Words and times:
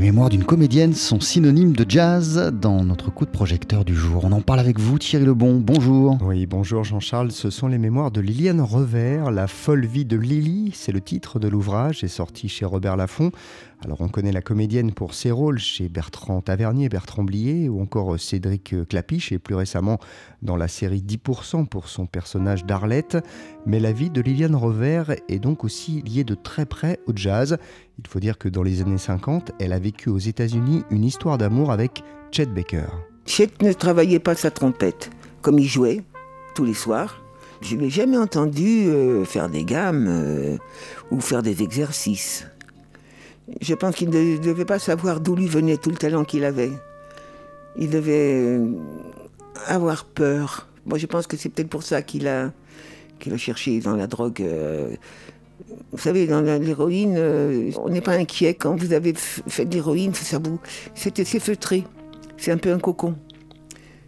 mémoires 0.00 0.28
d'une 0.28 0.44
comédienne 0.44 0.92
sont 0.92 1.20
synonymes 1.20 1.74
de 1.74 1.84
jazz 1.88 2.52
dans 2.60 2.82
notre 2.84 3.10
coup 3.10 3.24
de 3.24 3.30
projecteur 3.30 3.84
du 3.84 3.94
jour. 3.94 4.24
On 4.24 4.32
en 4.32 4.40
parle 4.40 4.60
avec 4.60 4.80
vous, 4.80 4.98
Thierry 4.98 5.24
Lebon. 5.24 5.60
Bonjour. 5.64 6.18
Oui, 6.22 6.46
bonjour 6.46 6.82
Jean-Charles. 6.82 7.30
Ce 7.30 7.50
sont 7.50 7.68
les 7.68 7.78
mémoires 7.78 8.10
de 8.10 8.20
Liliane 8.20 8.60
Revers. 8.60 9.30
La 9.30 9.46
folle 9.46 9.86
vie 9.86 10.04
de 10.04 10.16
Lily, 10.16 10.72
c'est 10.74 10.92
le 10.92 11.00
titre 11.00 11.38
de 11.38 11.48
l'ouvrage, 11.48 12.02
est 12.02 12.08
sorti 12.08 12.48
chez 12.48 12.64
Robert 12.64 12.96
Laffont. 12.96 13.30
Alors 13.84 14.00
on 14.00 14.08
connaît 14.08 14.32
la 14.32 14.40
comédienne 14.40 14.92
pour 14.92 15.12
ses 15.12 15.30
rôles 15.30 15.58
chez 15.58 15.90
Bertrand 15.90 16.40
Tavernier, 16.40 16.88
Bertrand 16.88 17.22
Blier 17.22 17.68
ou 17.68 17.82
encore 17.82 18.18
Cédric 18.18 18.74
Clapiche 18.88 19.30
et 19.30 19.38
plus 19.38 19.54
récemment 19.54 19.98
dans 20.40 20.56
la 20.56 20.68
série 20.68 21.02
10% 21.02 21.66
pour 21.66 21.88
son 21.88 22.06
personnage 22.06 22.64
d'Arlette. 22.64 23.18
Mais 23.66 23.80
la 23.80 23.92
vie 23.92 24.08
de 24.08 24.22
Liliane 24.22 24.56
Revers 24.56 25.14
est 25.28 25.38
donc 25.38 25.64
aussi 25.64 26.00
liée 26.00 26.24
de 26.24 26.34
très 26.34 26.64
près 26.64 26.98
au 27.06 27.12
jazz. 27.14 27.58
Il 27.98 28.08
faut 28.08 28.20
dire 28.20 28.38
que 28.38 28.48
dans 28.48 28.62
les 28.62 28.80
années 28.80 28.96
50, 28.96 29.52
elle 29.60 29.74
a 29.74 29.78
vécu 29.78 30.08
aux 30.08 30.18
États-Unis 30.18 30.82
une 30.90 31.04
histoire 31.04 31.36
d'amour 31.36 31.70
avec 31.70 32.02
Chet 32.30 32.46
Baker. 32.46 32.86
Chet 33.26 33.50
ne 33.60 33.72
travaillait 33.74 34.18
pas 34.18 34.34
sa 34.34 34.50
trompette 34.50 35.10
comme 35.42 35.58
il 35.58 35.68
jouait 35.68 36.02
tous 36.54 36.64
les 36.64 36.74
soirs. 36.74 37.20
Je 37.60 37.76
ne 37.76 37.82
l'ai 37.82 37.90
jamais 37.90 38.16
entendu 38.16 38.86
euh, 38.86 39.24
faire 39.26 39.50
des 39.50 39.64
gammes 39.64 40.06
euh, 40.08 40.56
ou 41.10 41.20
faire 41.20 41.42
des 41.42 41.62
exercices. 41.62 42.46
Je 43.60 43.74
pense 43.74 43.94
qu'il 43.94 44.10
ne 44.10 44.38
devait 44.38 44.64
pas 44.64 44.78
savoir 44.78 45.20
d'où 45.20 45.36
lui 45.36 45.46
venait 45.46 45.76
tout 45.76 45.90
le 45.90 45.96
talent 45.96 46.24
qu'il 46.24 46.44
avait. 46.44 46.72
Il 47.76 47.90
devait 47.90 48.40
euh, 48.42 48.68
avoir 49.66 50.04
peur. 50.04 50.68
Moi, 50.86 50.98
je 50.98 51.06
pense 51.06 51.26
que 51.26 51.36
c'est 51.36 51.48
peut-être 51.48 51.68
pour 51.68 51.82
ça 51.82 52.02
qu'il 52.02 52.26
a, 52.28 52.52
qu'il 53.18 53.32
a 53.32 53.36
cherché 53.36 53.80
dans 53.80 53.96
la 53.96 54.06
drogue. 54.06 54.40
Euh, 54.40 54.94
vous 55.92 55.98
savez, 55.98 56.26
dans 56.26 56.40
l'héroïne, 56.40 57.14
euh, 57.16 57.70
on 57.76 57.88
n'est 57.88 58.00
pas 58.00 58.12
inquiet 58.12 58.54
quand 58.54 58.76
vous 58.76 58.92
avez 58.92 59.14
fait 59.14 59.64
de 59.64 59.74
l'héroïne, 59.74 60.14
ça 60.14 60.38
vous, 60.38 60.58
c'est 60.94 61.24
feutré. 61.38 61.84
C'est 62.36 62.50
un 62.50 62.58
peu 62.58 62.72
un 62.72 62.78
cocon. 62.78 63.14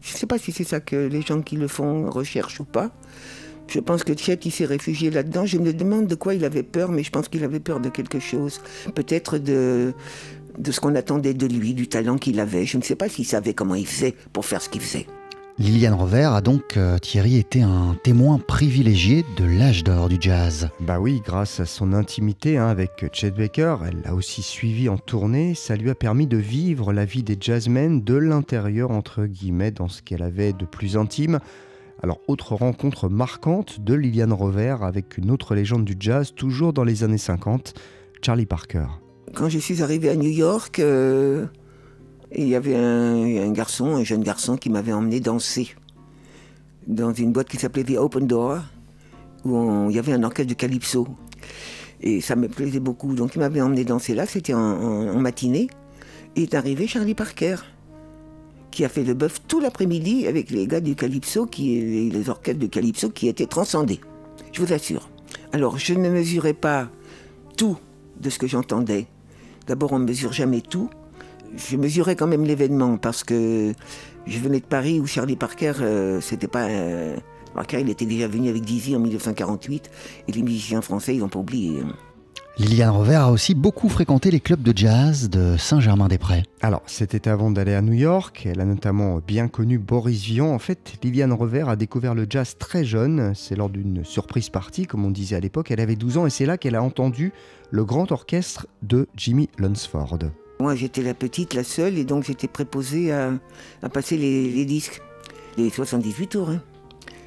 Je 0.00 0.12
ne 0.12 0.18
sais 0.18 0.26
pas 0.26 0.38
si 0.38 0.52
c'est 0.52 0.64
ça 0.64 0.80
que 0.80 0.96
les 0.96 1.22
gens 1.22 1.40
qui 1.42 1.56
le 1.56 1.68
font 1.68 2.10
recherchent 2.10 2.60
ou 2.60 2.64
pas. 2.64 2.90
Je 3.68 3.80
pense 3.80 4.04
que 4.04 4.16
Chet, 4.16 4.38
il 4.44 4.50
s'est 4.50 4.64
réfugié 4.64 5.10
là-dedans. 5.10 5.46
Je 5.46 5.58
me 5.58 5.72
demande 5.72 6.06
de 6.06 6.14
quoi 6.14 6.34
il 6.34 6.44
avait 6.44 6.62
peur, 6.62 6.90
mais 6.90 7.02
je 7.02 7.10
pense 7.10 7.28
qu'il 7.28 7.44
avait 7.44 7.60
peur 7.60 7.80
de 7.80 7.88
quelque 7.88 8.18
chose. 8.18 8.60
Peut-être 8.94 9.38
de, 9.38 9.94
de 10.58 10.72
ce 10.72 10.80
qu'on 10.80 10.94
attendait 10.94 11.34
de 11.34 11.46
lui, 11.46 11.74
du 11.74 11.88
talent 11.88 12.18
qu'il 12.18 12.40
avait. 12.40 12.66
Je 12.66 12.76
ne 12.76 12.82
sais 12.82 12.96
pas 12.96 13.08
s'il 13.08 13.26
savait 13.26 13.54
comment 13.54 13.74
il 13.74 13.86
faisait 13.86 14.14
pour 14.32 14.44
faire 14.44 14.62
ce 14.62 14.68
qu'il 14.68 14.80
faisait. 14.80 15.06
Liliane 15.56 15.94
Rover 15.94 16.30
a 16.32 16.40
donc, 16.40 16.76
euh, 16.76 16.98
Thierry, 16.98 17.36
été 17.36 17.62
un 17.62 17.96
témoin 18.02 18.40
privilégié 18.40 19.24
de 19.36 19.44
l'âge 19.44 19.84
d'or 19.84 20.08
du 20.08 20.16
jazz. 20.18 20.68
Bah 20.80 20.98
oui, 20.98 21.22
grâce 21.24 21.60
à 21.60 21.64
son 21.64 21.92
intimité 21.92 22.58
hein, 22.58 22.66
avec 22.66 23.06
Chet 23.12 23.30
Baker, 23.30 23.76
elle 23.86 24.02
l'a 24.04 24.14
aussi 24.14 24.42
suivi 24.42 24.88
en 24.88 24.98
tournée, 24.98 25.54
ça 25.54 25.76
lui 25.76 25.90
a 25.90 25.94
permis 25.94 26.26
de 26.26 26.38
vivre 26.38 26.92
la 26.92 27.04
vie 27.04 27.22
des 27.22 27.36
jazzmen 27.40 28.02
de 28.02 28.14
l'intérieur, 28.14 28.90
entre 28.90 29.26
guillemets, 29.26 29.70
dans 29.70 29.86
ce 29.86 30.02
qu'elle 30.02 30.22
avait 30.22 30.52
de 30.52 30.64
plus 30.64 30.96
intime. 30.96 31.38
Alors, 32.04 32.20
autre 32.28 32.54
rencontre 32.54 33.08
marquante 33.08 33.80
de 33.80 33.94
Liliane 33.94 34.34
Rover 34.34 34.76
avec 34.82 35.16
une 35.16 35.30
autre 35.30 35.54
légende 35.54 35.86
du 35.86 35.96
jazz, 35.98 36.34
toujours 36.34 36.74
dans 36.74 36.84
les 36.84 37.02
années 37.02 37.16
50, 37.16 37.72
Charlie 38.20 38.44
Parker. 38.44 38.84
Quand 39.32 39.48
je 39.48 39.58
suis 39.58 39.82
arrivé 39.82 40.10
à 40.10 40.14
New 40.14 40.28
York, 40.28 40.80
euh, 40.80 41.46
il 42.36 42.46
y 42.46 42.56
avait 42.56 42.76
un, 42.76 43.50
garçon, 43.52 43.96
un 43.96 44.04
jeune 44.04 44.22
garçon 44.22 44.58
qui 44.58 44.68
m'avait 44.68 44.92
emmené 44.92 45.18
danser 45.18 45.74
dans 46.86 47.14
une 47.14 47.32
boîte 47.32 47.48
qui 47.48 47.56
s'appelait 47.56 47.84
The 47.84 47.96
Open 47.96 48.26
Door, 48.26 48.58
où 49.46 49.86
il 49.88 49.96
y 49.96 49.98
avait 49.98 50.12
un 50.12 50.24
orchestre 50.24 50.50
de 50.50 50.58
calypso. 50.58 51.08
Et 52.02 52.20
ça 52.20 52.36
me 52.36 52.48
plaisait 52.48 52.80
beaucoup. 52.80 53.14
Donc 53.14 53.34
il 53.34 53.38
m'avait 53.38 53.62
emmené 53.62 53.82
danser 53.82 54.14
là, 54.14 54.26
c'était 54.26 54.52
en, 54.52 55.18
matinée. 55.18 55.68
Et 56.36 56.42
est 56.42 56.54
arrivé 56.54 56.86
Charlie 56.86 57.14
Parker 57.14 57.56
qui 58.74 58.84
a 58.84 58.88
fait 58.88 59.04
le 59.04 59.14
bœuf 59.14 59.40
tout 59.46 59.60
l'après-midi 59.60 60.26
avec 60.26 60.50
les 60.50 60.66
gars 60.66 60.80
du 60.80 60.96
Calypso, 60.96 61.46
qui, 61.46 62.10
les 62.10 62.28
orchestres 62.28 62.60
de 62.60 62.66
Calypso 62.66 63.08
qui 63.08 63.28
étaient 63.28 63.46
transcendés. 63.46 64.00
Je 64.52 64.60
vous 64.60 64.72
assure. 64.72 65.08
Alors, 65.52 65.78
je 65.78 65.94
ne 65.94 66.10
mesurais 66.10 66.54
pas 66.54 66.88
tout 67.56 67.78
de 68.20 68.28
ce 68.30 68.38
que 68.38 68.48
j'entendais. 68.48 69.06
D'abord, 69.68 69.92
on 69.92 70.00
ne 70.00 70.04
mesure 70.04 70.32
jamais 70.32 70.60
tout. 70.60 70.90
Je 71.56 71.76
mesurais 71.76 72.16
quand 72.16 72.26
même 72.26 72.44
l'événement 72.44 72.96
parce 72.96 73.22
que 73.22 73.72
je 74.26 74.38
venais 74.40 74.58
de 74.58 74.66
Paris 74.66 74.98
où 75.00 75.06
Charlie 75.06 75.36
Parker, 75.36 75.74
euh, 75.80 76.20
c'était 76.20 76.48
pas. 76.48 76.68
Parker, 77.54 77.80
il 77.80 77.88
était 77.88 78.06
déjà 78.06 78.26
venu 78.26 78.48
avec 78.48 78.62
Dizzy 78.62 78.96
en 78.96 78.98
1948 78.98 79.88
et 80.26 80.32
les 80.32 80.42
musiciens 80.42 80.82
français, 80.82 81.14
ils 81.14 81.20
n'ont 81.20 81.28
pas 81.28 81.38
oublié. 81.38 81.80
Liliane 82.56 82.90
Rover 82.90 83.16
a 83.16 83.32
aussi 83.32 83.52
beaucoup 83.52 83.88
fréquenté 83.88 84.30
les 84.30 84.38
clubs 84.38 84.62
de 84.62 84.76
jazz 84.76 85.28
de 85.28 85.56
Saint-Germain-des-Prés. 85.56 86.44
Alors, 86.62 86.82
c'était 86.86 87.28
avant 87.28 87.50
d'aller 87.50 87.74
à 87.74 87.82
New 87.82 87.94
York. 87.94 88.46
Elle 88.48 88.60
a 88.60 88.64
notamment 88.64 89.18
bien 89.26 89.48
connu 89.48 89.76
Boris 89.76 90.22
Vian. 90.22 90.54
En 90.54 90.60
fait, 90.60 90.94
Liliane 91.02 91.32
Rover 91.32 91.64
a 91.66 91.74
découvert 91.74 92.14
le 92.14 92.26
jazz 92.30 92.56
très 92.56 92.84
jeune. 92.84 93.32
C'est 93.34 93.56
lors 93.56 93.70
d'une 93.70 94.04
surprise 94.04 94.50
partie, 94.50 94.86
comme 94.86 95.04
on 95.04 95.10
disait 95.10 95.34
à 95.34 95.40
l'époque. 95.40 95.72
Elle 95.72 95.80
avait 95.80 95.96
12 95.96 96.18
ans 96.18 96.26
et 96.26 96.30
c'est 96.30 96.46
là 96.46 96.56
qu'elle 96.56 96.76
a 96.76 96.82
entendu 96.82 97.32
le 97.72 97.84
grand 97.84 98.12
orchestre 98.12 98.68
de 98.82 99.08
Jimmy 99.16 99.48
Lunsford. 99.58 100.20
Moi, 100.60 100.76
j'étais 100.76 101.02
la 101.02 101.14
petite, 101.14 101.54
la 101.54 101.64
seule, 101.64 101.98
et 101.98 102.04
donc 102.04 102.22
j'étais 102.22 102.46
préposée 102.46 103.12
à, 103.12 103.32
passer 103.92 104.16
les, 104.16 104.64
disques. 104.64 105.02
Les 105.58 105.70
78 105.70 106.28
tours. 106.28 106.50
Hein. 106.50 106.62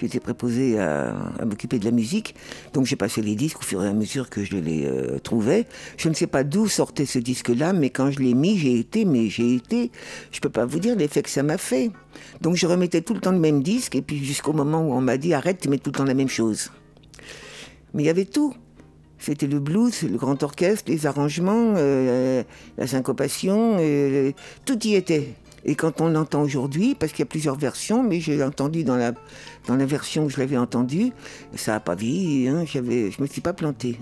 J'étais 0.00 0.20
préposé 0.20 0.78
à, 0.78 1.12
m'occuper 1.44 1.78
de 1.78 1.84
la 1.84 1.90
musique, 1.90 2.36
donc 2.72 2.86
j'ai 2.86 2.94
passé 2.94 3.20
les 3.20 3.34
disques 3.34 3.58
au 3.58 3.62
fur 3.62 3.84
et 3.84 3.88
à 3.88 3.92
mesure 3.92 4.30
que 4.30 4.44
je 4.44 4.56
les 4.56 4.86
euh, 4.86 5.18
trouvais. 5.18 5.66
Je 5.96 6.08
ne 6.08 6.14
sais 6.14 6.28
pas 6.28 6.44
d'où 6.44 6.68
sortait 6.68 7.06
ce 7.06 7.18
disque-là, 7.18 7.72
mais 7.72 7.90
quand 7.90 8.10
je 8.12 8.20
l'ai 8.20 8.34
mis, 8.34 8.56
j'ai 8.58 8.78
été, 8.78 9.04
mais 9.04 9.28
j'ai 9.28 9.56
été, 9.56 9.90
je 10.30 10.38
peux 10.40 10.50
pas 10.50 10.66
vous 10.66 10.78
dire 10.78 10.94
l'effet 10.94 11.22
que 11.22 11.30
ça 11.30 11.42
m'a 11.42 11.58
fait. 11.58 11.90
Donc 12.40 12.54
je 12.54 12.66
remettais 12.66 13.00
tout 13.00 13.14
le 13.14 13.20
temps 13.20 13.32
le 13.32 13.40
même 13.40 13.62
disque, 13.62 13.96
et 13.96 14.02
puis 14.02 14.24
jusqu'au 14.24 14.52
moment 14.52 14.82
où 14.82 14.92
on 14.92 15.00
m'a 15.00 15.16
dit 15.16 15.34
arrête, 15.34 15.60
tu 15.60 15.68
mets 15.68 15.78
tout 15.78 15.90
le 15.90 15.96
temps 15.96 16.04
la 16.04 16.14
même 16.14 16.28
chose. 16.28 16.70
Mais 17.92 18.04
il 18.04 18.06
y 18.06 18.10
avait 18.10 18.24
tout. 18.24 18.54
C'était 19.18 19.48
le 19.48 19.58
blues, 19.58 20.02
le 20.02 20.16
grand 20.16 20.40
orchestre, 20.44 20.90
les 20.90 21.06
arrangements, 21.06 21.74
euh, 21.76 22.44
la 22.76 22.86
syncopation, 22.86 23.76
euh, 23.80 24.30
tout 24.64 24.78
y 24.86 24.94
était. 24.94 25.34
Et 25.64 25.74
quand 25.74 26.00
on 26.00 26.08
l'entend 26.08 26.42
aujourd'hui, 26.42 26.94
parce 26.94 27.12
qu'il 27.12 27.20
y 27.20 27.22
a 27.22 27.26
plusieurs 27.26 27.56
versions, 27.56 28.02
mais 28.02 28.20
j'ai 28.20 28.42
entendu 28.42 28.84
dans 28.84 28.96
la, 28.96 29.12
version 29.84 30.24
où 30.24 30.30
je 30.30 30.38
l'avais 30.38 30.56
entendu, 30.56 31.12
ça 31.54 31.72
n'a 31.72 31.80
pas 31.80 31.94
vieilli, 31.94 32.48
hein, 32.48 32.64
je 32.66 32.78
ne 32.78 33.22
me 33.22 33.26
suis 33.26 33.40
pas 33.40 33.52
planté. 33.52 33.98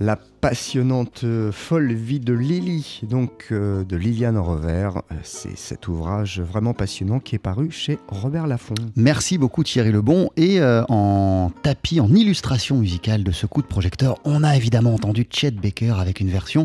La 0.00 0.16
passionnante 0.16 1.24
folle 1.50 1.92
vie 1.92 2.20
de 2.20 2.32
Lily, 2.32 3.00
donc 3.02 3.48
euh, 3.50 3.84
de 3.84 3.96
Liliane 3.96 4.38
Revers, 4.38 4.98
euh, 4.98 5.16
c'est 5.24 5.58
cet 5.58 5.88
ouvrage 5.88 6.40
vraiment 6.40 6.72
passionnant 6.72 7.18
qui 7.18 7.34
est 7.34 7.40
paru 7.40 7.72
chez 7.72 7.98
Robert 8.06 8.46
Laffont. 8.46 8.76
Merci 8.94 9.38
beaucoup 9.38 9.64
Thierry 9.64 9.90
Lebon. 9.90 10.30
Et 10.36 10.60
euh, 10.60 10.84
en 10.88 11.50
tapis, 11.64 11.98
en 11.98 12.14
illustration 12.14 12.76
musicale 12.76 13.24
de 13.24 13.32
ce 13.32 13.46
coup 13.46 13.60
de 13.60 13.66
projecteur, 13.66 14.18
on 14.24 14.44
a 14.44 14.56
évidemment 14.56 14.94
entendu 14.94 15.26
Chet 15.28 15.50
Baker 15.50 15.94
avec 15.98 16.20
une 16.20 16.30
version 16.30 16.64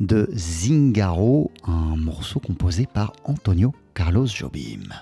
de 0.00 0.28
Zingaro, 0.34 1.52
un 1.66 1.96
morceau 1.96 2.38
composé 2.38 2.86
par 2.92 3.14
Antonio 3.24 3.72
Carlos 3.94 4.26
Jobim. 4.26 4.94